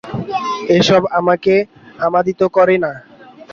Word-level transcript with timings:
এসব 0.77 1.01
আমাকে 1.19 1.53
আমোদিত 1.99 2.41
করে 2.55 2.75
না। 2.83 2.91